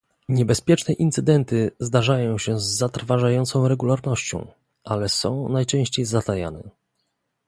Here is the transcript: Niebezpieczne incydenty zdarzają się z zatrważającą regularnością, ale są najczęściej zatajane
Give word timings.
Niebezpieczne 0.29 0.93
incydenty 0.93 1.71
zdarzają 1.79 2.37
się 2.37 2.59
z 2.59 2.63
zatrważającą 2.63 3.67
regularnością, 3.67 4.47
ale 4.83 5.09
są 5.09 5.49
najczęściej 5.49 6.05
zatajane 6.05 6.63